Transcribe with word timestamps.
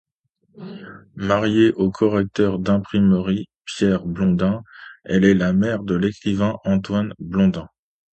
Mariée 1.13 1.73
au 1.73 1.91
correcteur 1.91 2.57
d'imprimerie 2.57 3.47
Pierre 3.65 4.03
Blondin, 4.03 4.63
elle 5.03 5.23
est 5.25 5.35
la 5.35 5.53
mère 5.53 5.83
de 5.83 5.93
l'écrivain 5.93 6.57
Antoine 6.63 7.13
Blondin. 7.19 7.69